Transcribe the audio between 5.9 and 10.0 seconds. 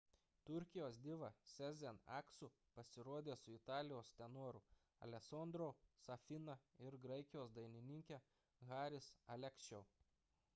safina ir graikijos dainininke haris alexiou